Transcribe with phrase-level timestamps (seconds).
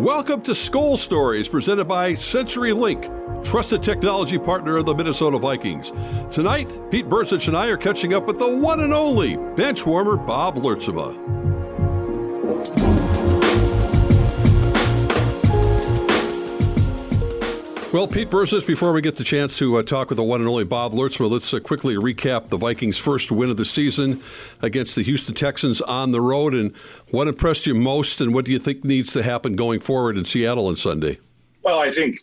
[0.00, 5.92] Welcome to Skol Stories, presented by CenturyLink, trusted technology partner of the Minnesota Vikings.
[6.34, 10.16] Tonight, Pete Bercich and I are catching up with the one and only bench warmer
[10.16, 11.39] Bob Lurtsema.
[17.92, 20.48] Well, Pete Bercich, before we get the chance to uh, talk with the one and
[20.48, 24.22] only Bob Lurtsema, let's uh, quickly recap the Vikings' first win of the season
[24.62, 26.54] against the Houston Texans on the road.
[26.54, 26.72] And
[27.10, 30.24] what impressed you most, and what do you think needs to happen going forward in
[30.24, 31.18] Seattle on Sunday?
[31.64, 32.20] Well, I think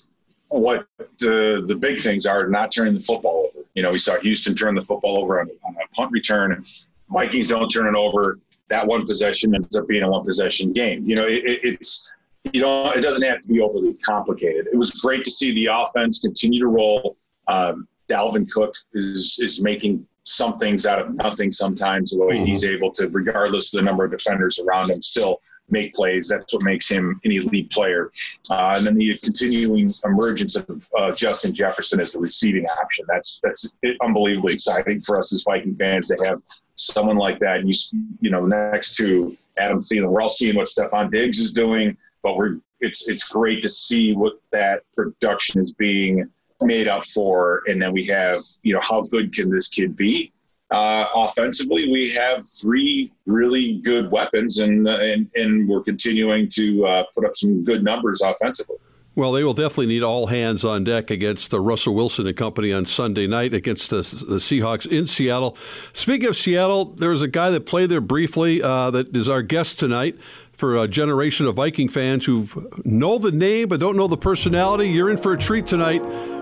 [0.47, 0.87] what
[1.19, 3.65] the, the big things are not turning the football over.
[3.73, 6.63] You know, we saw Houston turn the football over on, on a punt return.
[7.09, 8.39] Vikings don't turn it over.
[8.69, 11.03] That one possession ends up being a one possession game.
[11.03, 12.09] You know, it, it's
[12.53, 14.67] you know, it doesn't have to be overly complicated.
[14.71, 17.17] It was great to see the offense continue to roll.
[17.47, 22.11] Um, Dalvin Cook is is making some things out of nothing sometimes.
[22.11, 22.45] The way mm-hmm.
[22.45, 26.27] he's able to, regardless of the number of defenders around him, still make plays.
[26.27, 28.11] That's what makes him an elite player.
[28.49, 33.05] Uh, and then the continuing emergence of uh, Justin Jefferson as a receiving option.
[33.07, 36.41] That's that's unbelievably exciting for us as Viking fans to have
[36.75, 37.57] someone like that.
[37.57, 37.75] And you
[38.21, 42.37] you know next to Adam Thielen, we're all seeing what Stefon Diggs is doing but
[42.37, 46.29] we're it's it's great to see what that production is being
[46.61, 50.31] made up for, and then we have you know how good can this kid be?
[50.69, 57.03] Uh, offensively, we have three really good weapons, and and, and we're continuing to uh,
[57.15, 58.77] put up some good numbers offensively.
[59.17, 62.71] Well, they will definitely need all hands on deck against the Russell Wilson and company
[62.71, 65.57] on Sunday night against the, the Seahawks in Seattle.
[65.91, 69.41] Speaking of Seattle, there was a guy that played there briefly uh, that is our
[69.41, 70.19] guest tonight
[70.57, 72.47] for a generation of Viking fans who
[72.83, 74.89] know the name but don't know the personality.
[74.89, 76.01] You're in for a treat tonight.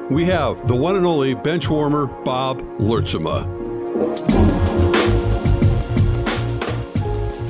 [0.10, 3.44] We have the one and only bench warmer, Bob Lurtsema.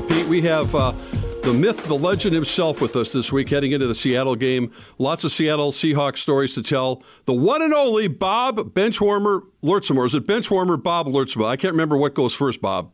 [0.09, 0.93] Pete, we have uh,
[1.43, 4.71] the myth, the legend himself with us this week heading into the Seattle game.
[4.97, 7.03] Lots of Seattle Seahawks stories to tell.
[7.25, 9.97] The one and only Bob Benchwarmer Lurtsema.
[9.97, 11.45] Or is it Benchwarmer Bob Luertsema?
[11.45, 12.91] I can't remember what goes first, Bob.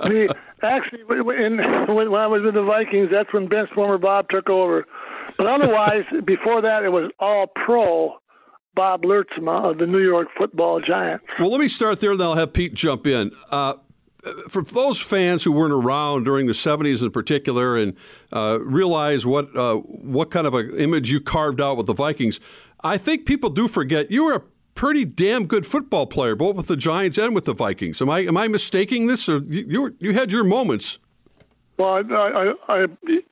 [0.62, 4.86] actually, when, when I was with the Vikings, that's when bench warmer Bob took over.
[5.36, 8.18] But otherwise, before that, it was all pro.
[8.74, 11.24] Bob Lurtsema of the New York Football Giants.
[11.40, 13.32] Well, let me start there, and then I'll have Pete jump in.
[13.50, 13.74] Uh,
[14.48, 17.94] for those fans who weren't around during the 70s in particular and
[18.32, 22.40] uh, realize what uh, what kind of an image you carved out with the Vikings,
[22.82, 24.42] I think people do forget you were a
[24.78, 28.00] pretty damn good football player, both with the Giants and with the Vikings.
[28.00, 31.00] Am I am I mistaking this, or you you, you had your moments?
[31.78, 32.86] Well, I, I, I,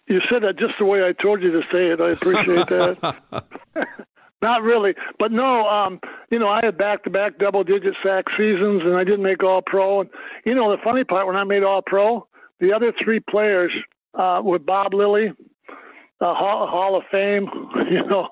[0.06, 2.00] you said that just the way I told you to say it.
[2.00, 3.44] I appreciate that.
[4.42, 5.66] Not really, but no.
[5.66, 10.02] Um, you know, I had back-to-back double-digit sack seasons, and I didn't make All-Pro.
[10.02, 10.10] And
[10.44, 12.26] you know, the funny part when I made All-Pro,
[12.60, 13.72] the other three players
[14.14, 15.28] uh, were Bob Lilly,
[16.20, 17.48] uh, Hall, Hall of Fame.
[17.90, 18.28] You know,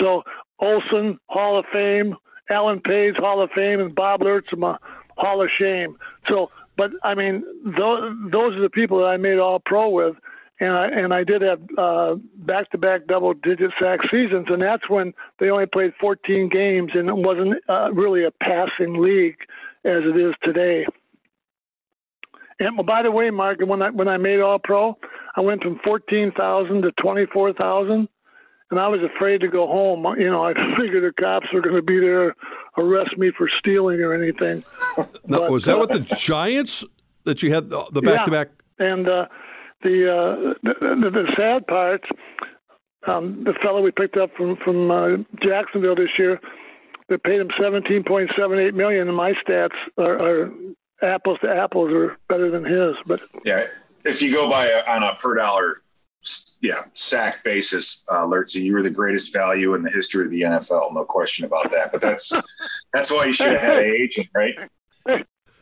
[0.00, 0.22] so
[0.58, 2.16] Olsen Hall of Fame,
[2.50, 4.78] Alan Page Hall of Fame and Bob Lurtsema
[5.16, 5.96] Hall of Shame.
[6.28, 10.16] So, but I mean, those those are the people that I made All Pro with,
[10.60, 11.60] and I and I did have
[12.36, 16.92] back to back double digit sack seasons, and that's when they only played 14 games,
[16.94, 19.38] and it wasn't uh, really a passing league
[19.84, 20.86] as it is today.
[22.60, 24.96] And well, by the way, Mark, when I when I made All Pro,
[25.36, 28.08] I went from 14,000 to 24,000
[28.70, 30.04] and I was afraid to go home.
[30.18, 32.34] You know, I figured the cops were going to be there,
[32.76, 34.62] arrest me for stealing or anything.
[35.26, 36.84] now, but, was that uh, with the Giants
[37.24, 38.48] that you had the back to back?
[38.78, 39.26] And uh,
[39.82, 42.04] the, uh, the, the sad part,
[43.06, 45.08] um, the fellow we picked up from from uh,
[45.42, 46.40] Jacksonville this year,
[47.08, 50.50] they paid him seventeen point seven eight million, and my stats are, are
[51.02, 52.96] apples to apples are better than his.
[53.06, 53.66] But yeah,
[54.04, 55.80] if you go by on a per dollar
[56.60, 60.42] yeah, sack basis, uh, Lurtsy, you were the greatest value in the history of the
[60.42, 61.92] NFL, no question about that.
[61.92, 62.32] But that's
[62.92, 64.54] that's why you should have had an agent, right?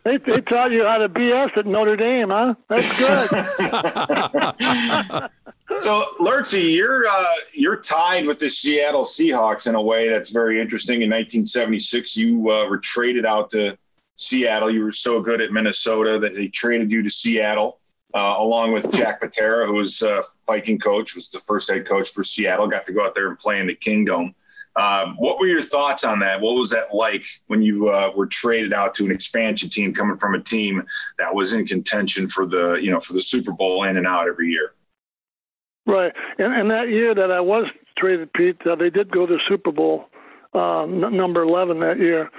[0.05, 2.55] They, they taught you how to BS at Notre Dame, huh?
[2.69, 3.28] That's good.
[5.79, 10.61] so, Lurtsy, you're uh, you're tied with the Seattle Seahawks in a way that's very
[10.61, 11.02] interesting.
[11.02, 13.76] In 1976, you uh, were traded out to
[14.14, 14.70] Seattle.
[14.70, 17.81] You were so good at Minnesota that they traded you to Seattle
[18.16, 22.08] uh, along with Jack Patera, who was uh, Viking coach, was the first head coach
[22.08, 22.66] for Seattle.
[22.66, 24.34] Got to go out there and play in the Kingdome.
[24.76, 26.40] Um, what were your thoughts on that?
[26.40, 30.16] What was that like when you uh, were traded out to an expansion team, coming
[30.16, 30.82] from a team
[31.18, 34.28] that was in contention for the you know for the Super Bowl in and out
[34.28, 34.72] every year?
[35.86, 37.66] Right, and, and that year that I was
[37.98, 40.06] traded, Pete, uh, they did go to Super Bowl
[40.54, 42.30] um, number eleven that year,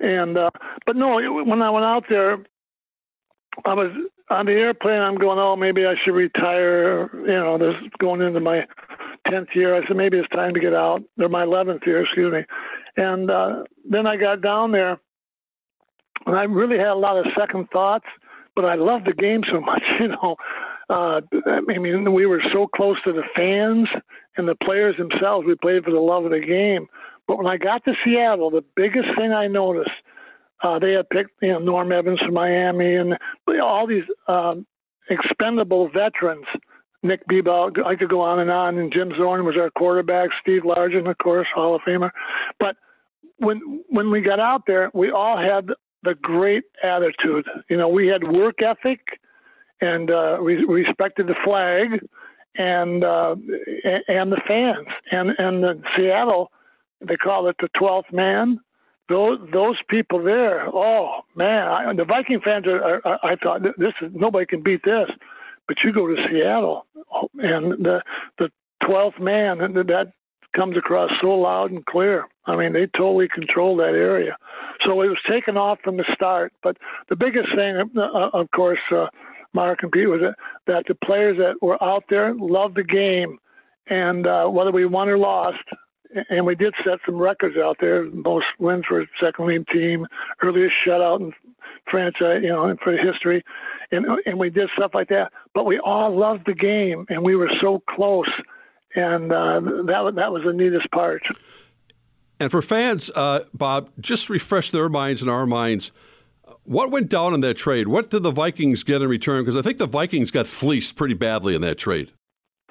[0.00, 0.50] and uh,
[0.86, 2.38] but no, when I went out there,
[3.64, 3.90] I was
[4.30, 7.10] on the airplane, I'm going, oh, maybe I should retire.
[7.14, 8.66] You know, this going into my
[9.28, 9.74] tenth year.
[9.74, 11.02] I said maybe it's time to get out.
[11.18, 12.44] Or my eleventh year, excuse me.
[12.96, 14.98] And uh, then I got down there,
[16.26, 18.06] and I really had a lot of second thoughts.
[18.56, 20.36] But I loved the game so much, you know.
[20.88, 23.88] Uh, I mean, we were so close to the fans
[24.36, 25.46] and the players themselves.
[25.46, 26.88] We played for the love of the game.
[27.28, 29.90] But when I got to Seattle, the biggest thing I noticed,
[30.62, 33.16] uh, they had picked you know Norm Evans from Miami and
[33.62, 34.66] all these um,
[35.08, 36.46] expendable veterans.
[37.02, 38.76] Nick Beebe, I could go on and on.
[38.76, 40.28] And Jim Zorn was our quarterback.
[40.42, 42.10] Steve Largent, of course, Hall of Famer.
[42.58, 42.76] But
[43.38, 45.68] when when we got out there, we all had
[46.02, 47.46] the great attitude.
[47.68, 49.00] You know, we had work ethic
[49.80, 52.06] and uh, we respected the flag
[52.56, 53.36] and uh,
[54.08, 56.50] and the fans and and the Seattle
[57.00, 58.60] they call it the 12th man
[59.10, 63.92] those those people there oh man I, the Viking fans are, are, I thought this
[64.00, 65.10] is nobody can beat this.
[65.68, 66.86] But you go to Seattle
[67.38, 68.02] and the
[68.38, 68.50] the
[68.82, 70.12] 12th man that
[70.56, 72.26] comes across so loud and clear.
[72.46, 74.36] I mean they totally control that area.
[74.86, 76.76] So it was taken off from the start but
[77.08, 79.06] the biggest thing uh, of course uh,
[79.52, 80.20] Mark and Pete was
[80.66, 83.38] that the players that were out there loved the game,
[83.88, 85.58] and uh, whether we won or lost,
[86.28, 88.04] and we did set some records out there.
[88.04, 90.06] Most wins for a second league team,
[90.42, 91.32] earliest shutout in
[91.90, 93.44] franchise, you know, in for history,
[93.90, 95.32] and and we did stuff like that.
[95.54, 98.30] But we all loved the game, and we were so close,
[98.94, 101.22] and uh, that that was the neatest part.
[102.38, 105.92] And for fans, uh, Bob, just refresh their minds and our minds.
[106.64, 107.88] What went down in that trade?
[107.88, 109.42] What did the Vikings get in return?
[109.42, 112.12] Because I think the Vikings got fleeced pretty badly in that trade.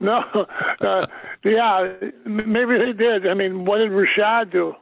[0.00, 0.46] no,
[0.80, 1.06] uh,
[1.44, 1.92] yeah,
[2.24, 3.26] maybe they did.
[3.26, 4.74] I mean, what did Rashad do?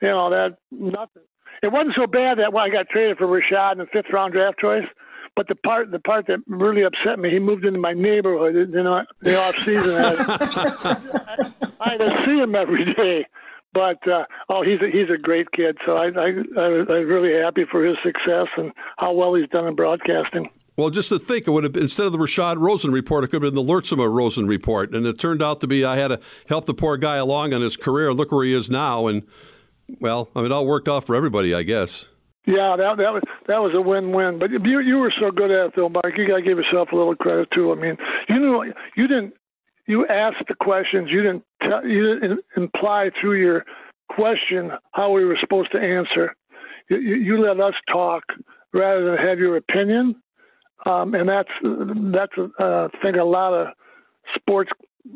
[0.00, 1.22] You know, that nothing.
[1.62, 4.32] It wasn't so bad that when I got traded for Rashad in the fifth round
[4.32, 4.86] draft choice.
[5.36, 8.70] But the part the part that really upset me, he moved into my neighborhood in
[8.70, 9.94] the, the off season.
[9.96, 11.50] I,
[11.80, 13.26] I had see him every day
[13.74, 15.76] but uh, oh, he's a, he's a great kid.
[15.84, 19.66] So I, I, I I'm really happy for his success and how well he's done
[19.66, 20.48] in broadcasting.
[20.76, 23.28] Well, just to think, it would have been, instead of the Rashad Rosen report, it
[23.28, 26.08] could have been the Lurtsema Rosen report, and it turned out to be I had
[26.08, 28.12] to help the poor guy along on his career.
[28.12, 29.22] Look where he is now, and
[30.00, 32.06] well, I mean, it all worked out for everybody, I guess.
[32.46, 34.38] Yeah, that that was that was a win-win.
[34.38, 36.12] But you you were so good at it, though, Mark.
[36.18, 37.72] You got to give yourself a little credit too.
[37.72, 37.96] I mean,
[38.28, 38.64] you know,
[38.96, 39.34] you didn't
[39.86, 41.08] you asked the questions.
[41.10, 43.64] You didn't tell, you didn't imply through your
[44.10, 46.34] question how we were supposed to answer.
[46.88, 48.24] You, you let us talk
[48.72, 50.16] rather than have your opinion,
[50.86, 53.68] um, and that's that's a uh, thing a lot of
[54.34, 54.70] sports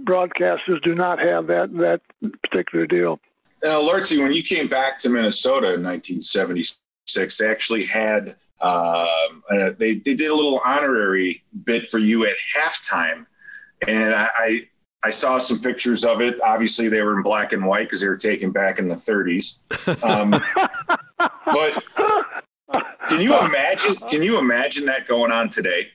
[0.05, 2.01] broadcasters do not have that that
[2.43, 3.21] particular deal.
[3.63, 9.71] Uh, Lurtsy, when you came back to Minnesota in 1976, they actually had um, uh,
[9.79, 13.27] they they did a little honorary bit for you at halftime
[13.87, 14.69] and I, I,
[15.05, 16.41] I saw some pictures of it.
[16.43, 19.63] Obviously, they were in black and white because they were taken back in the 30s.
[20.03, 20.31] Um,
[21.47, 22.48] but
[23.09, 23.97] can you imagine?
[23.97, 25.89] Can you imagine that going on today?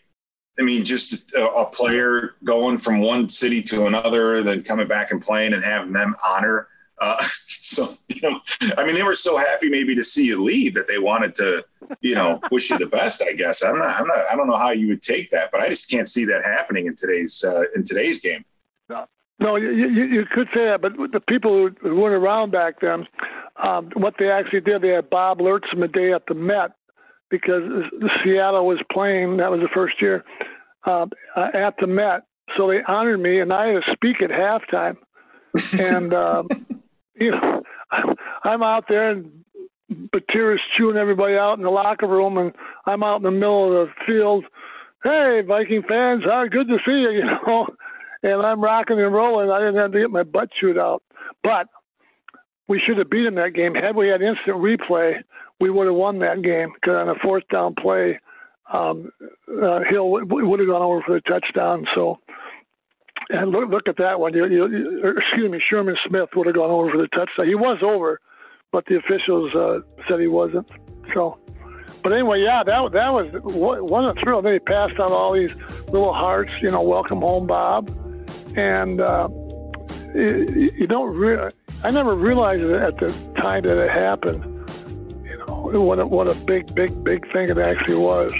[0.59, 5.09] I mean, just a, a, player going from one city to another, then coming back
[5.09, 6.67] and playing, and having them honor.
[6.99, 7.17] Uh,
[7.47, 8.39] so, you know,
[8.77, 11.65] I mean, they were so happy maybe to see you leave that they wanted to
[12.01, 13.23] you know, wish you the best.
[13.23, 13.99] I guess I'm not.
[13.99, 14.19] I'm not.
[14.31, 16.87] I don't know how you would take that, but I just can't see that happening
[16.87, 18.43] in today's uh, in today's game.
[18.89, 19.05] No,
[19.39, 23.07] no, you, you, you could say that, but the people who weren't around back then,
[23.61, 26.71] um, what they actually did, they had Bob Lurtsema day at the Met
[27.29, 27.63] because
[28.23, 29.37] Seattle was playing.
[29.37, 30.23] That was the first year
[30.85, 31.05] uh,
[31.35, 32.23] at the Met,
[32.57, 34.97] so they honored me, and I had to speak at halftime.
[35.79, 36.47] and um,
[37.15, 37.61] you know,
[38.43, 39.43] I'm out there and
[40.13, 42.53] Patera's chewing everybody out in the locker room, and
[42.85, 44.45] I'm out in the middle of the field.
[45.03, 47.67] Hey, Viking fans, how good to see you, you know.
[48.23, 49.49] And I'm rocking and rolling.
[49.49, 51.03] I didn't have to get my butt chewed out,
[51.43, 51.67] but
[52.67, 53.75] we should have beaten that game.
[53.75, 55.21] Had we had instant replay,
[55.59, 58.19] we would have won that game because on a fourth down play,
[58.71, 59.11] um,
[59.49, 61.85] uh, Hill would have gone over for the touchdown.
[61.93, 62.19] So,
[63.29, 64.33] and look, look at that one.
[64.33, 67.47] You, you, excuse me, Sherman Smith would have gone over for the touchdown.
[67.47, 68.19] He was over
[68.73, 69.79] but the officials uh,
[70.09, 70.69] said he wasn't.
[71.13, 71.39] So,
[72.01, 74.41] but anyway, yeah, that that was the thrill.
[74.41, 75.55] Then he passed out all these
[75.85, 77.89] little hearts, you know, welcome home, Bob,
[78.57, 79.29] and uh,
[80.13, 81.53] you, don't.
[81.83, 83.07] I never realized it at the
[83.41, 84.43] time that it happened.
[85.23, 88.31] You know, what a, what a big, big, big thing it actually was.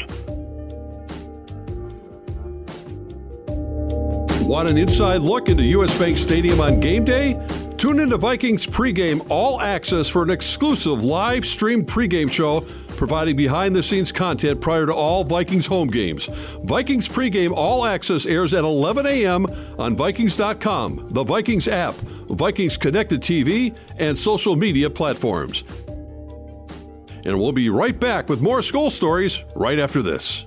[4.46, 7.34] Want an inside look into US Bank Stadium on game day?
[7.78, 12.66] Tune into Vikings pregame all access for an exclusive live stream pregame show
[12.96, 16.28] providing behind the scenes content prior to all Vikings home games.
[16.64, 19.46] Vikings pregame all access airs at 11 a.m.
[19.78, 25.64] on Vikings.com, the Vikings app, Vikings connected TV, and social media platforms.
[27.26, 30.46] And we'll be right back with more Skol stories right after this.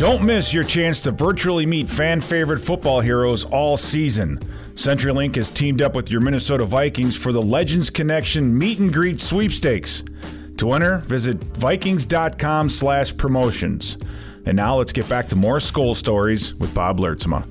[0.00, 4.38] Don't miss your chance to virtually meet fan favorite football heroes all season.
[4.72, 9.20] CenturyLink has teamed up with your Minnesota Vikings for the Legends Connection Meet and Greet
[9.20, 10.02] Sweepstakes.
[10.56, 13.98] To enter, visit vikings.com/promotions.
[14.46, 17.44] And now let's get back to more Skol stories with Bob Lurtsema.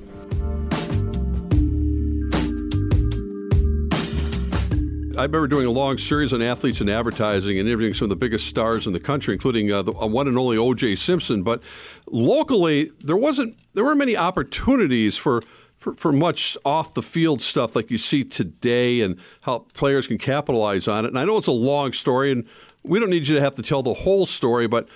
[5.20, 8.16] I remember doing a long series on athletes and advertising and interviewing some of the
[8.16, 10.96] biggest stars in the country, including uh, the uh, one and only O.J.
[10.96, 11.42] Simpson.
[11.42, 11.62] But
[12.06, 15.42] locally, there wasn't there weren't many opportunities for,
[15.76, 20.16] for, for much off the field stuff like you see today, and how players can
[20.16, 21.08] capitalize on it.
[21.08, 22.46] And I know it's a long story, and
[22.82, 24.88] we don't need you to have to tell the whole story, but.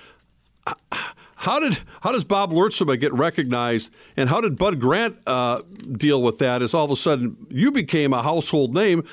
[1.37, 5.61] How did how does Bob Lurtsema get recognized, and how did Bud Grant uh,
[5.93, 6.63] deal with that?
[6.63, 9.05] As all of a sudden you became a household name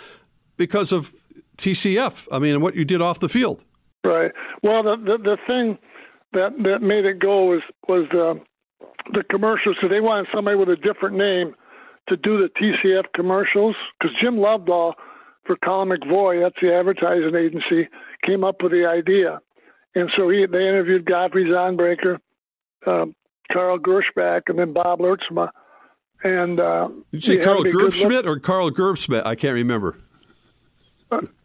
[0.62, 1.12] because of
[1.58, 2.27] TCF.
[2.32, 3.63] I mean, what you did off the field.
[4.03, 4.32] Right.
[4.62, 5.80] Well, the the, the thing
[6.34, 8.39] that that made it go was was the
[9.13, 9.77] the commercials.
[9.82, 11.56] So they wanted somebody with a different name
[12.10, 14.94] to do the TCF commercials because Jim Lovedahl
[15.46, 17.89] for Colle McVoy, that's the advertising agency,
[18.24, 19.41] came up with the idea.
[19.96, 22.20] And so he, they interviewed Godfrey Zaunbrecher,
[22.86, 23.15] um,
[23.51, 25.50] Carl Gersbach, and then Bob Lurtsema.
[26.24, 29.25] And uh, did you say Carl Gerbschmidt or Carl Gerbschmidt?
[29.25, 29.98] I can't remember.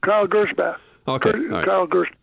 [0.05, 0.79] Carl Gersbach.
[1.09, 1.65] Okay, right.
[1.65, 2.15] Carl Gersbach.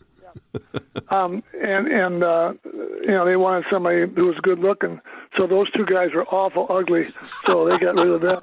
[1.12, 2.54] um, and and uh,
[3.02, 5.00] you know they wanted somebody who was good looking,
[5.38, 7.06] so those two guys were awful ugly,
[7.46, 8.42] so they got rid of them.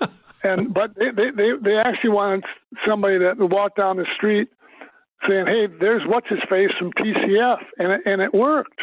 [0.42, 2.44] and but they, they they they actually wanted
[2.86, 4.48] somebody that would walk down the street
[5.28, 8.80] saying, "Hey, there's what's his face from TCF," and it, and it worked.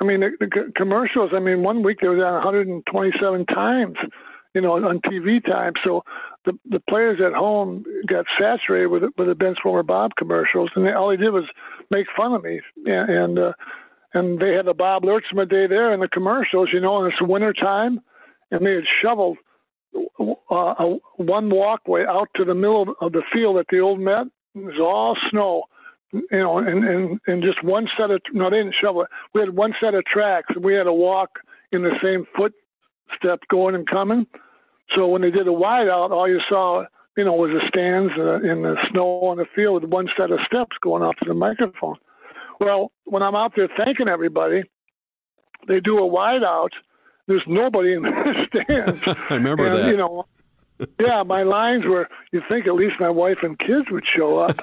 [0.00, 1.30] I mean, the, the commercials.
[1.34, 3.96] I mean, one week they were on 127 times,
[4.54, 5.72] you know, on TV time.
[5.84, 6.02] So
[6.44, 10.86] the the players at home got saturated with with the Ben Swomer Bob commercials, and
[10.86, 11.44] they, all he did was
[11.90, 12.60] make fun of me.
[12.86, 13.52] And and, uh,
[14.14, 17.22] and they had the Bob Lurtsema day there in the commercials, you know, and it's
[17.22, 18.00] winter time,
[18.50, 19.38] and they had shoveled
[20.20, 24.26] uh, a, one walkway out to the middle of the field at the old Met.
[24.54, 25.64] It was all snow,
[26.12, 29.08] you know, and and and just one set of no, they didn't shovel it.
[29.32, 31.38] We had one set of tracks, and we had to walk
[31.72, 32.26] in the same
[33.08, 34.26] footstep going and coming.
[34.94, 36.84] So when they did a wideout, all you saw,
[37.16, 40.30] you know, was the stands uh, in the snow on the field with one set
[40.30, 41.96] of steps going up to the microphone.
[42.60, 44.62] Well, when I'm out there thanking everybody,
[45.68, 46.70] they do a wideout.
[47.26, 49.02] There's nobody in the stands.
[49.30, 49.86] I remember and, that.
[49.86, 50.24] You know,
[50.98, 52.08] yeah, my lines were.
[52.32, 54.56] You think at least my wife and kids would show up.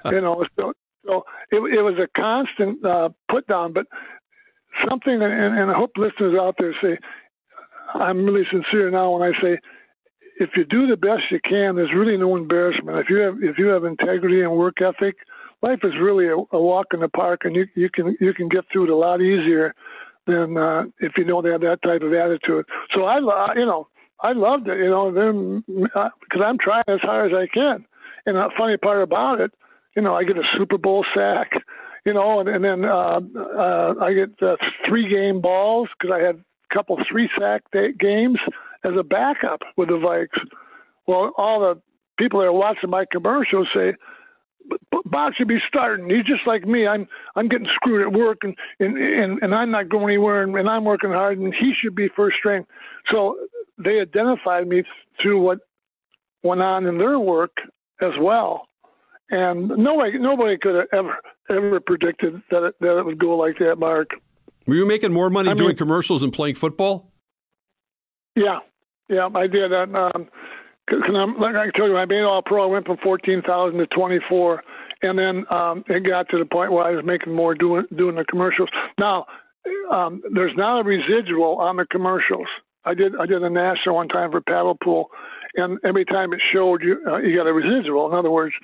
[0.06, 0.72] you know, so,
[1.06, 3.72] so it, it was a constant uh, put down.
[3.72, 3.86] But
[4.88, 6.98] something, and, and I hope listeners out there say,
[7.94, 9.58] I'm really sincere now when I say
[10.40, 12.98] if you do the best you can, there's really no embarrassment.
[12.98, 15.16] If you have if you have integrity and work ethic,
[15.62, 18.48] life is really a, a walk in the park, and you you can you can
[18.48, 19.74] get through it a lot easier
[20.26, 22.66] than uh, if you don't have that type of attitude.
[22.94, 23.18] So I
[23.54, 23.88] you know
[24.20, 27.84] I loved it, you know, because I'm trying as hard as I can.
[28.26, 29.52] And the funny part about it,
[29.96, 31.52] you know, I get a Super Bowl sack,
[32.04, 34.56] you know, and, and then uh, uh, I get uh,
[34.88, 37.62] three game balls because I had couple three sack
[37.98, 38.38] games
[38.84, 40.40] as a backup with the Vikes.
[41.06, 41.80] Well, all the
[42.18, 43.94] people that are watching my commercials say,
[45.06, 46.10] Bob should be starting.
[46.10, 46.86] He's just like me.
[46.86, 50.54] I'm I'm getting screwed at work, and and and, and I'm not going anywhere, and,
[50.54, 52.66] and I'm working hard, and he should be first string.
[53.10, 53.38] So
[53.82, 54.82] they identified me
[55.22, 55.60] through what
[56.42, 57.56] went on in their work
[58.02, 58.68] as well,
[59.30, 61.16] and nobody nobody could have ever
[61.48, 64.10] ever predicted that it, that it would go like that, Mark.
[64.68, 67.10] Were you making more money I doing commercials than playing football?
[68.36, 68.58] Yeah,
[69.08, 69.72] yeah, I did.
[69.72, 70.28] Um,
[70.90, 72.64] cause I'm, like I told you, I made all pro.
[72.64, 74.62] I went from fourteen thousand to twenty four,
[75.00, 78.16] and then um, it got to the point where I was making more doing doing
[78.16, 78.68] the commercials.
[78.98, 79.24] Now,
[79.90, 82.46] um, there's not a residual on the commercials.
[82.84, 85.08] I did I did a national one time for paddle pool,
[85.54, 88.06] and every time it showed you uh, you got a residual.
[88.12, 88.54] In other words,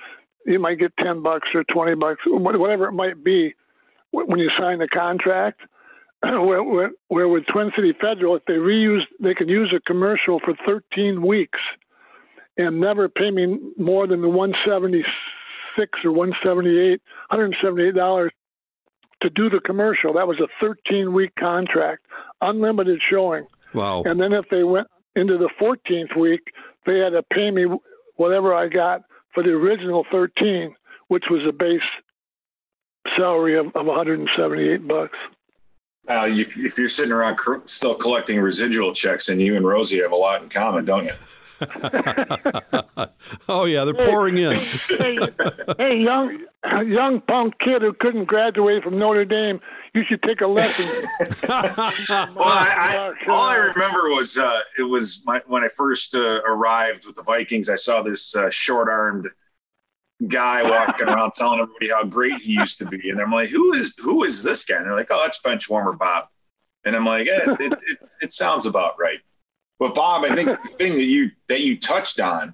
[0.45, 3.55] you might get ten bucks or twenty bucks, whatever it might be,
[4.11, 5.61] when you sign the contract.
[6.23, 10.39] where, where, where with Twin City Federal, if they reuse, they can use a commercial
[10.39, 11.59] for 13 weeks
[12.57, 18.31] and never pay me more than the 176 or 178, 178 dollars
[19.21, 20.13] to do the commercial.
[20.13, 22.05] That was a 13 week contract,
[22.41, 23.47] unlimited showing.
[23.73, 24.03] Wow.
[24.05, 26.51] And then if they went into the 14th week,
[26.85, 27.65] they had to pay me
[28.15, 29.01] whatever I got
[29.33, 30.75] for the original 13,
[31.07, 31.81] which was a base
[33.17, 35.17] salary of, of 178 bucks.
[36.07, 40.01] Uh, you, if you're sitting around cr- still collecting residual checks, and you and Rosie
[40.01, 41.13] have a lot in common, don't you?
[43.47, 44.53] oh yeah, they're pouring in.
[44.97, 45.17] hey,
[45.77, 46.45] hey, young
[46.85, 49.61] young punk kid who couldn't graduate from Notre Dame,
[49.93, 51.07] you should take a lesson.
[51.47, 56.41] well, I, I, all I remember was uh, it was my, when I first uh,
[56.45, 57.69] arrived with the Vikings.
[57.69, 59.29] I saw this uh, short-armed
[60.27, 63.73] guy walking around telling everybody how great he used to be, and I'm like, "Who
[63.73, 66.27] is who is this guy?" And they're like, "Oh, that's bench warmer Bob."
[66.85, 69.19] And I'm like, eh, it, it, it sounds about right."
[69.79, 72.53] But Bob, I think the thing that you that you touched on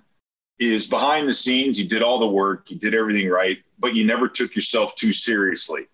[0.60, 1.80] is behind the scenes.
[1.80, 5.14] You did all the work, you did everything right, but you never took yourself too
[5.14, 5.88] seriously.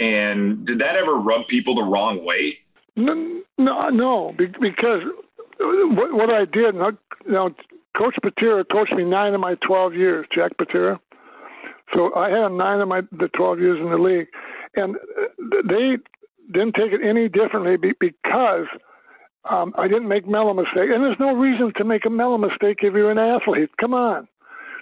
[0.00, 2.58] And did that ever rub people the wrong way?
[2.96, 5.02] No, no, no because
[5.60, 7.54] what, what I did, know,
[7.96, 11.00] Coach Patera coached me nine of my 12 years, Jack Patera.
[11.94, 14.28] So I had nine of my the 12 years in the league,
[14.76, 14.96] and
[15.68, 15.96] they
[16.52, 18.66] didn't take it any differently because–
[19.50, 22.78] um, I didn't make mellow mistake, and there's no reason to make a mellow mistake
[22.80, 23.70] if you're an athlete.
[23.78, 24.26] Come on.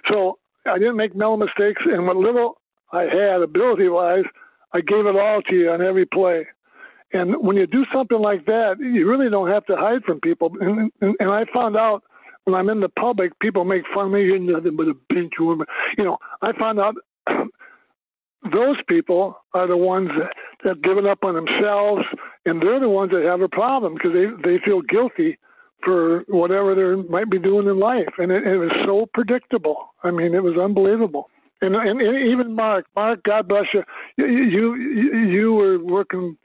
[0.09, 4.23] So I didn't make mellow mistakes, and what little I had ability-wise,
[4.73, 6.47] I gave it all to you on every play.
[7.11, 10.51] And when you do something like that, you really don't have to hide from people.
[10.59, 12.03] And, and, and I found out
[12.45, 14.23] when I'm in the public, people make fun of me.
[14.23, 15.67] You're nothing but a bench woman.
[15.97, 16.95] You know, I found out
[18.51, 20.33] those people are the ones that,
[20.63, 22.03] that have given up on themselves,
[22.45, 25.37] and they're the ones that have a problem because they they feel guilty
[25.83, 29.93] for whatever they might be doing in life, and it, it was so predictable.
[30.03, 31.29] I mean, it was unbelievable.
[31.61, 33.83] And, and, and even Mark, Mark, God bless you,
[34.17, 36.37] you you, you were working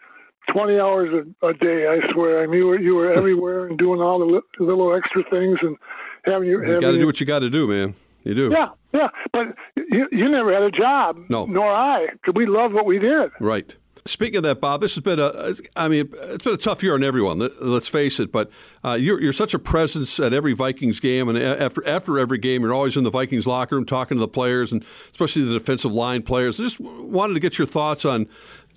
[0.53, 1.87] 20 hours a, a, day.
[1.87, 2.43] I swear.
[2.43, 5.59] I mean, you were you were everywhere and doing all the li- little extra things
[5.63, 5.77] and
[6.25, 6.65] having your.
[6.65, 7.95] You got to do what you got to do, man.
[8.25, 8.51] You do.
[8.53, 9.09] Yeah, yeah.
[9.33, 11.25] But you, you never had a job.
[11.29, 11.47] No.
[11.47, 13.31] Nor I, because we loved what we did.
[13.41, 13.77] Right.
[14.09, 16.95] Speaking of that, Bob, this has been a, I mean, it's been a tough year
[16.95, 17.39] on everyone.
[17.61, 18.33] Let's face it.
[18.33, 18.51] But
[18.85, 22.63] uh, you're, you're such a presence at every Vikings game, and after after every game,
[22.63, 25.93] you're always in the Vikings locker room talking to the players, and especially the defensive
[25.93, 26.59] line players.
[26.59, 28.27] I just wanted to get your thoughts on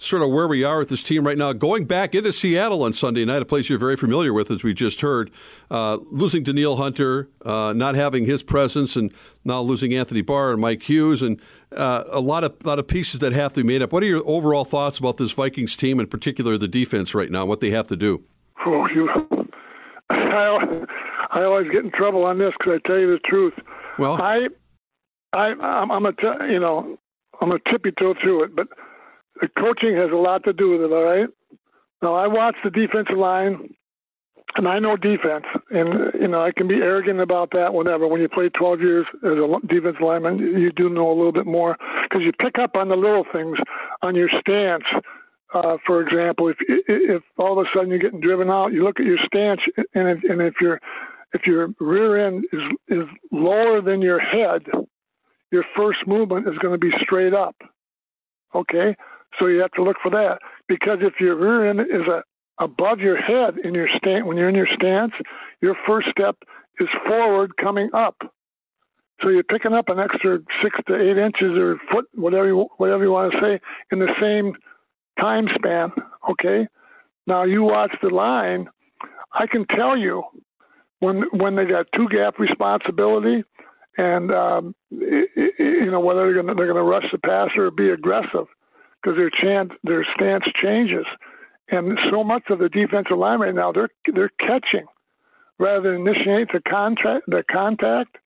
[0.01, 1.53] sort of where we are with this team right now.
[1.53, 4.73] Going back into Seattle on Sunday night, a place you're very familiar with, as we
[4.73, 5.29] just heard,
[5.69, 9.13] uh, losing Danielle Hunter, uh, not having his presence, and
[9.45, 11.39] now losing Anthony Barr and Mike Hughes, and
[11.75, 13.93] uh, a lot of lot of pieces that have to be made up.
[13.93, 17.45] What are your overall thoughts about this Vikings team, in particular the defense right now,
[17.45, 18.23] what they have to do?
[18.65, 19.09] Oh, you,
[20.09, 20.85] I,
[21.31, 23.53] I always get in trouble on this because I tell you the truth.
[23.97, 24.47] Well, I,
[25.33, 26.97] I, I'm, I'm a, t- you know,
[27.41, 28.67] I'm a tippy toe through it, but
[29.39, 30.93] the coaching has a lot to do with it.
[30.93, 31.29] All right.
[32.01, 33.73] Now I watch the defensive line,
[34.55, 37.73] and I know defense, and you know I can be arrogant about that.
[37.73, 41.31] Whenever when you play 12 years as a defense lineman, you do know a little
[41.31, 43.57] bit more because you pick up on the little things
[44.01, 44.83] on your stance.
[45.53, 48.99] Uh, for example, if if all of a sudden you're getting driven out, you look
[48.99, 49.61] at your stance,
[49.93, 50.79] and if, and if your
[51.33, 54.63] if your rear end is is lower than your head,
[55.51, 57.55] your first movement is going to be straight up.
[58.53, 58.95] Okay,
[59.39, 62.21] so you have to look for that because if your rear end is a,
[62.61, 65.11] above your head in your stance when you're in your stance,
[65.61, 66.37] your first step
[66.79, 68.15] is forward coming up.
[69.21, 73.03] So you're picking up an extra six to eight inches or foot, whatever you, whatever
[73.03, 73.59] you want to say,
[73.91, 74.53] in the same
[75.19, 75.91] time span.
[76.29, 76.67] Okay.
[77.27, 78.67] Now you watch the line.
[79.33, 80.23] I can tell you
[80.99, 83.43] when when they got two gap responsibility,
[83.97, 88.47] and um, you know whether they're going to rush the passer or be aggressive
[89.01, 91.05] because their chance, their stance changes,
[91.71, 94.85] and so much of the defensive line right now they're they're catching
[95.57, 97.25] rather than initiate the contact.
[97.27, 98.17] The contact.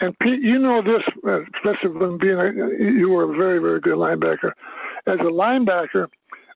[0.00, 1.02] And Pete, you know this,
[1.54, 2.50] especially from being a,
[2.82, 4.52] you were a very very good linebacker.
[5.06, 6.08] As a linebacker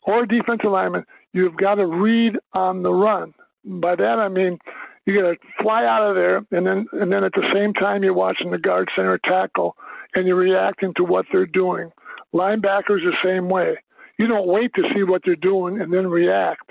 [0.03, 3.33] or a defensive lineman, you've got to read on the run.
[3.65, 4.59] By that I mean
[5.07, 8.03] you got to fly out of there, and then and then at the same time
[8.03, 9.77] you're watching the guard center tackle,
[10.15, 11.91] and you're reacting to what they're doing.
[12.35, 13.79] Linebackers the same way.
[14.19, 16.71] You don't wait to see what they're doing and then react.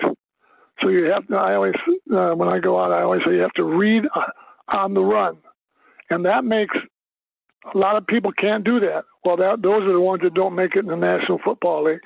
[0.80, 1.36] So you have to.
[1.36, 1.74] I always,
[2.14, 4.04] uh, when I go out, I always say you have to read
[4.68, 5.38] on the run,
[6.10, 6.76] and that makes
[7.74, 9.04] a lot of people can't do that.
[9.24, 12.00] Well, that, those are the ones that don't make it in the National Football League.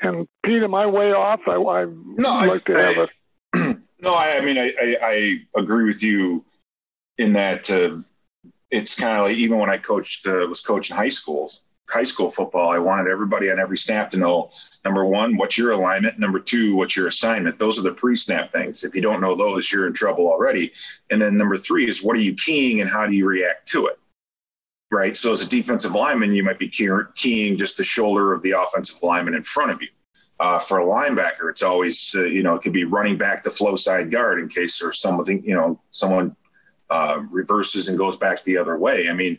[0.00, 1.40] And Pete, am I way off?
[1.46, 3.74] I, I no, like I, to have I, a.
[4.00, 6.44] No, I, I mean, I, I, I, agree with you
[7.16, 7.98] in that uh,
[8.70, 12.30] it's kind of like even when I coached, uh, was coaching high schools high school
[12.30, 14.50] football, I wanted everybody on every snap to know
[14.84, 16.18] number one, what's your alignment?
[16.18, 17.58] Number two, what's your assignment?
[17.58, 18.84] Those are the pre snap things.
[18.84, 20.72] If you don't know those, you're in trouble already.
[21.10, 23.86] And then number three is what are you keying and how do you react to
[23.86, 23.98] it?
[24.90, 25.16] Right.
[25.16, 29.02] So as a defensive lineman, you might be keying just the shoulder of the offensive
[29.02, 29.88] lineman in front of you.
[30.40, 33.50] Uh, for a linebacker, it's always, uh, you know, it could be running back the
[33.50, 36.34] flow side guard in case there's something, you know, someone
[36.90, 39.08] uh, reverses and goes back the other way.
[39.08, 39.38] I mean,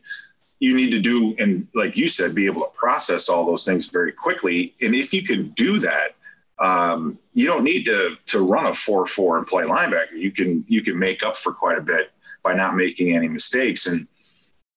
[0.60, 3.88] you need to do and like you said be able to process all those things
[3.88, 4.76] very quickly.
[4.82, 6.16] And if you can do that
[6.60, 10.18] um, you don't need to to run a 4-4 and play linebacker.
[10.18, 12.12] You can you can make up for quite a bit
[12.44, 13.88] by not making any mistakes.
[13.88, 14.08] And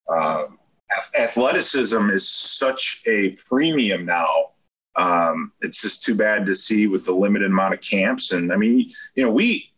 [0.09, 0.45] uh,
[1.19, 4.51] athleticism is such a premium now.
[4.95, 8.33] Um, it's just too bad to see with the limited amount of camps.
[8.33, 9.71] And i mean you know we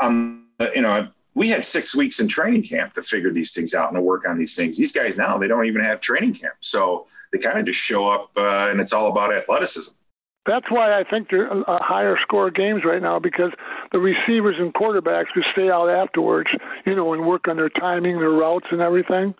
[0.00, 3.88] um, you know we had six weeks in training camp to figure these things out
[3.88, 4.76] and to work on these things.
[4.76, 6.54] These guys now, they don't even have training camp.
[6.60, 9.94] So they kind of just show up uh, and it's all about athleticism.
[10.46, 13.52] That's why I think they're uh, higher score games right now because
[13.92, 16.48] the receivers and quarterbacks could stay out afterwards,
[16.86, 19.34] you know, and work on their timing, their routes, and everything.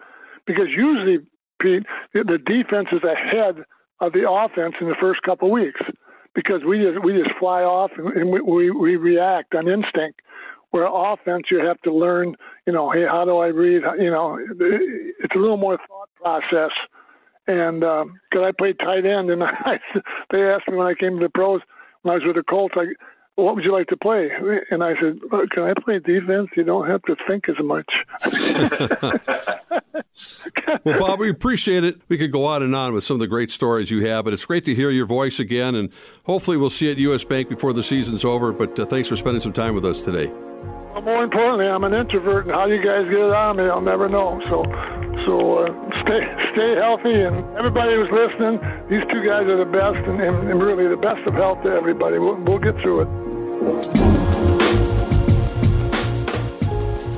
[0.46, 1.27] Because usually,
[1.61, 3.64] Pete, the defense is ahead
[4.01, 5.81] of the offense in the first couple of weeks
[6.35, 10.20] because we just we just fly off and we, we, we react on instinct
[10.79, 12.37] where offense you have to learn,
[12.67, 13.83] you know, hey, how do I read?
[13.99, 16.71] You know, it's a little more thought process.
[17.47, 19.79] And because um, I played tight end, and I,
[20.31, 21.61] they asked me when I came to the pros
[22.03, 22.88] when I was with the Colts, like,
[23.44, 24.31] what would you like to play?
[24.70, 25.20] And I said,
[25.53, 26.48] can I play defense?
[26.57, 27.88] You don't have to think as much.
[30.85, 32.01] well, Bob, we appreciate it.
[32.09, 34.35] We could go on and on with some of the great stories you have, but
[34.35, 35.77] it's great to hear your voice again.
[35.77, 35.90] And
[36.27, 37.22] hopefully, we'll see you at U.S.
[37.22, 38.53] Bank before the season's over.
[38.53, 40.27] But uh, thanks for spending some time with us today.
[40.27, 43.81] Well, more importantly, I'm an introvert, and how you guys get it on me, I'll
[43.81, 44.40] never know.
[44.51, 44.64] So,
[45.27, 45.70] so uh,
[46.03, 48.59] stay stay healthy, and everybody who's listening,
[48.90, 51.70] these two guys are the best, and, and, and really the best of health to
[51.70, 52.18] everybody.
[52.18, 53.28] We'll, we'll get through it.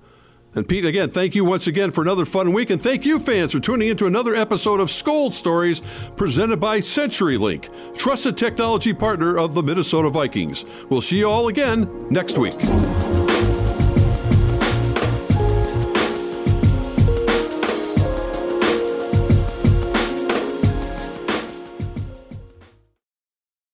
[0.55, 3.53] And Pete, again, thank you once again for another fun week, and thank you, fans,
[3.53, 5.81] for tuning into another episode of Skol Stories
[6.15, 10.65] presented by CenturyLink, trusted technology partner of the Minnesota Vikings.
[10.89, 13.22] We'll see you all again next week.